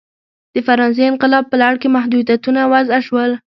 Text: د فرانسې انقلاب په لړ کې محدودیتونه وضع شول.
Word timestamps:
د 0.53 0.55
فرانسې 0.67 1.03
انقلاب 1.07 1.45
په 1.49 1.55
لړ 1.63 1.73
کې 1.81 1.93
محدودیتونه 1.95 2.61
وضع 2.73 2.99
شول. 3.07 3.31